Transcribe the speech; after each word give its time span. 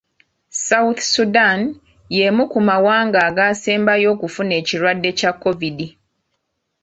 South 0.67 0.99
Sudan 1.13 1.59
y'emu 2.15 2.43
ku 2.51 2.59
mawanga 2.69 3.19
agaasembayo 3.29 4.07
okufuna 4.15 4.53
ekirwadde 4.61 5.09
kya 5.19 5.31
Kovidi. 5.41 5.87